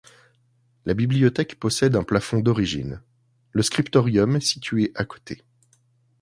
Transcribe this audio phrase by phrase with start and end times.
[0.85, 3.03] La bibliothèque possède un plafond d'origine,
[3.51, 5.43] le scriptorium est situé à côté.